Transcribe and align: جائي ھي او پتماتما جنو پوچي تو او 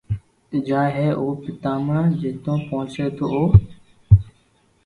جائي 0.67 0.91
ھي 0.95 1.07
او 1.19 1.25
پتماتما 1.41 1.97
جنو 2.19 2.53
پوچي 2.67 3.05
تو 3.17 3.25
او 3.35 3.43